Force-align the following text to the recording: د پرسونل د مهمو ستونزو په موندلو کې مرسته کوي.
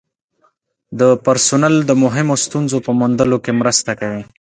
د 0.99 1.01
پرسونل 1.25 1.75
د 1.83 1.91
مهمو 2.03 2.35
ستونزو 2.45 2.77
په 2.85 2.91
موندلو 2.99 3.37
کې 3.43 3.51
مرسته 3.61 3.91
کوي. 3.99 4.23